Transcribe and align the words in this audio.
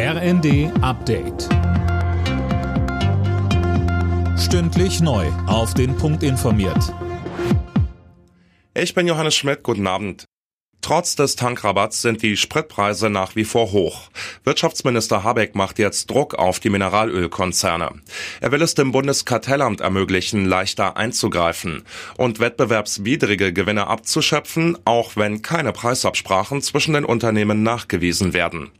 RND 0.00 0.70
Update. 0.80 1.48
Stündlich 4.38 5.00
neu. 5.00 5.26
Auf 5.48 5.74
den 5.74 5.96
Punkt 5.96 6.22
informiert. 6.22 6.94
Ich 8.74 8.94
bin 8.94 9.08
Johannes 9.08 9.34
Schmidt. 9.34 9.64
Guten 9.64 9.88
Abend. 9.88 10.24
Trotz 10.80 11.16
des 11.16 11.36
Tankrabatts 11.36 12.02
sind 12.02 12.22
die 12.22 12.36
Spritpreise 12.36 13.10
nach 13.10 13.36
wie 13.36 13.44
vor 13.44 13.72
hoch. 13.72 14.10
Wirtschaftsminister 14.44 15.24
Habeck 15.24 15.54
macht 15.54 15.78
jetzt 15.78 16.08
Druck 16.08 16.34
auf 16.34 16.60
die 16.60 16.70
Mineralölkonzerne. 16.70 17.90
Er 18.40 18.52
will 18.52 18.62
es 18.62 18.74
dem 18.74 18.92
Bundeskartellamt 18.92 19.80
ermöglichen, 19.80 20.46
leichter 20.46 20.96
einzugreifen 20.96 21.82
und 22.16 22.40
wettbewerbswidrige 22.40 23.52
Gewinne 23.52 23.88
abzuschöpfen, 23.88 24.78
auch 24.84 25.16
wenn 25.16 25.42
keine 25.42 25.72
Preisabsprachen 25.72 26.62
zwischen 26.62 26.94
den 26.94 27.04
Unternehmen 27.04 27.62
nachgewiesen 27.62 28.32
werden. 28.32 28.70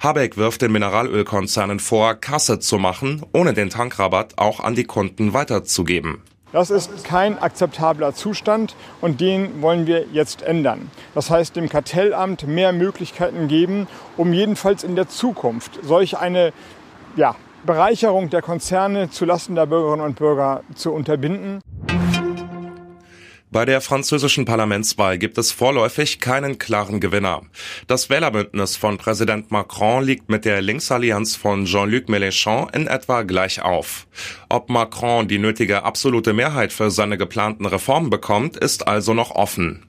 Habeck 0.00 0.36
wirft 0.36 0.62
den 0.62 0.72
Mineralölkonzernen 0.72 1.80
vor, 1.80 2.14
Kasse 2.14 2.58
zu 2.58 2.78
machen, 2.78 3.22
ohne 3.32 3.52
den 3.52 3.70
Tankrabatt 3.70 4.38
auch 4.38 4.60
an 4.60 4.74
die 4.74 4.84
Kunden 4.84 5.32
weiterzugeben. 5.34 6.22
Das 6.52 6.68
ist 6.68 7.04
kein 7.04 7.38
akzeptabler 7.38 8.14
Zustand 8.14 8.76
und 9.00 9.22
den 9.22 9.62
wollen 9.62 9.86
wir 9.86 10.04
jetzt 10.12 10.42
ändern. 10.42 10.90
Das 11.14 11.30
heißt, 11.30 11.56
dem 11.56 11.70
Kartellamt 11.70 12.46
mehr 12.46 12.72
Möglichkeiten 12.72 13.48
geben, 13.48 13.88
um 14.18 14.34
jedenfalls 14.34 14.84
in 14.84 14.94
der 14.94 15.08
Zukunft 15.08 15.78
solch 15.82 16.18
eine 16.18 16.52
ja, 17.16 17.36
Bereicherung 17.64 18.28
der 18.28 18.42
Konzerne 18.42 19.10
zulasten 19.10 19.54
der 19.54 19.66
Bürgerinnen 19.66 20.04
und 20.04 20.16
Bürger 20.16 20.62
zu 20.74 20.92
unterbinden. 20.92 21.60
Bei 23.52 23.66
der 23.66 23.82
französischen 23.82 24.46
Parlamentswahl 24.46 25.18
gibt 25.18 25.36
es 25.36 25.52
vorläufig 25.52 26.20
keinen 26.20 26.58
klaren 26.58 27.00
Gewinner. 27.00 27.42
Das 27.86 28.08
Wählerbündnis 28.08 28.78
von 28.78 28.96
Präsident 28.96 29.50
Macron 29.50 30.02
liegt 30.02 30.30
mit 30.30 30.46
der 30.46 30.62
Linksallianz 30.62 31.36
von 31.36 31.66
Jean-Luc 31.66 32.08
Mélenchon 32.08 32.74
in 32.74 32.86
etwa 32.86 33.24
gleich 33.24 33.60
auf. 33.60 34.06
Ob 34.48 34.70
Macron 34.70 35.28
die 35.28 35.38
nötige 35.38 35.82
absolute 35.82 36.32
Mehrheit 36.32 36.72
für 36.72 36.90
seine 36.90 37.18
geplanten 37.18 37.66
Reformen 37.66 38.08
bekommt, 38.08 38.56
ist 38.56 38.88
also 38.88 39.12
noch 39.12 39.32
offen. 39.32 39.84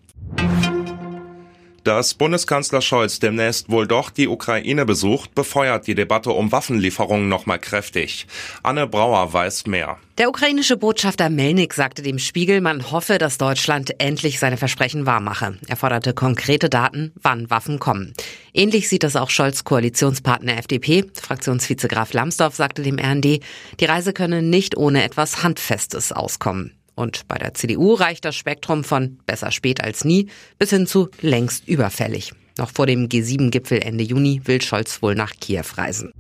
Dass 1.84 2.14
Bundeskanzler 2.14 2.80
Scholz 2.80 3.20
demnächst 3.20 3.70
wohl 3.70 3.88
doch 3.88 4.09
die 4.09 4.30
Ukraine 4.30 4.86
besucht, 4.86 5.36
befeuert 5.36 5.86
die 5.86 5.95
Debatte 5.95 6.31
um 6.31 6.53
Waffenlieferungen 6.53 7.28
nochmal 7.28 7.59
kräftig. 7.59 8.26
Anne 8.64 8.88
Brauer 8.88 9.34
weiß 9.34 9.67
mehr. 9.67 9.98
Der 10.17 10.30
ukrainische 10.30 10.78
Botschafter 10.78 11.30
Melnik 11.30 11.73
sagte 11.73 12.02
dem 12.02 12.20
Spiegel, 12.20 12.61
man 12.61 12.92
hoffe, 12.92 13.17
dass 13.17 13.38
Deutschland 13.38 14.00
endlich 14.00 14.39
seine 14.39 14.56
Versprechen 14.56 15.06
wahrmache. 15.06 15.58
Er 15.67 15.76
forderte 15.76 16.14
konkrete 16.14 16.70
Daten, 16.70 17.11
wann 17.22 17.50
Waffen 17.50 17.80
kommen. 17.80 18.14
Ähnlich 18.54 18.88
sieht 18.88 19.04
das 19.04 19.17
auch 19.17 19.30
Scholz 19.30 19.66
Koalitionspartner 19.66 20.58
FDP. 20.58 21.04
Fraktionsvize 21.22 21.89
Graf 21.89 22.14
Lambsdorff 22.14 22.56
sagte 22.56 22.81
dem 22.81 22.98
RND, 22.98 23.42
die 23.80 23.86
Reise 23.86 24.14
könne 24.14 24.42
nicht 24.42 24.78
ohne 24.78 25.04
etwas 25.04 25.44
Handfestes 25.44 26.14
auskommen. 26.14 26.72
Und 26.95 27.27
bei 27.27 27.38
der 27.38 27.53
CDU 27.53 27.94
reicht 27.94 28.25
das 28.25 28.36
Spektrum 28.36 28.83
von 28.83 29.19
besser 29.25 29.52
spät 29.52 29.83
als 29.83 30.05
nie 30.05 30.27
bis 30.59 30.69
hin 30.69 30.88
zu 30.88 31.09
längst 31.22 31.67
überfällig. 31.67 32.33
Noch 32.58 32.72
vor 32.72 32.86
dem 32.86 33.08
G7-Gipfel 33.08 33.80
Ende 33.80 34.03
Juni 34.03 34.41
will 34.45 34.61
Scholz 34.61 35.02
wohl 35.02 35.16
nach 35.16 35.33
Kiew 35.39 35.66
reisen. 35.75 36.11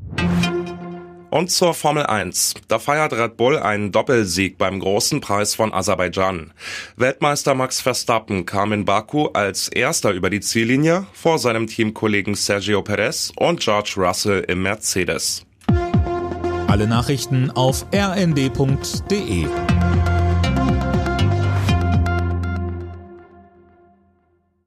Und 1.29 1.49
zur 1.49 1.73
Formel 1.73 2.05
1. 2.05 2.53
Da 2.67 2.77
feiert 2.77 3.11
Red 3.13 3.37
Bull 3.37 3.57
einen 3.57 3.91
Doppelsieg 3.91 4.59
beim 4.59 4.79
großen 4.79 5.19
Preis 5.19 5.55
von 5.55 5.73
Aserbaidschan. 5.73 6.53
Weltmeister 6.95 7.55
Max 7.55 7.81
Verstappen 7.81 8.45
kam 8.45 8.71
in 8.71 8.85
Baku 8.85 9.29
als 9.33 9.67
erster 9.67 10.11
über 10.11 10.29
die 10.29 10.41
Ziellinie 10.41 11.07
vor 11.11 11.39
seinem 11.39 11.65
Teamkollegen 11.65 12.35
Sergio 12.35 12.83
Perez 12.83 13.31
und 13.35 13.61
George 13.61 13.95
Russell 13.97 14.45
im 14.47 14.61
Mercedes. 14.61 15.43
Alle 16.67 16.85
Nachrichten 16.85 17.49
auf 17.49 17.83
rnd.de 17.91 19.47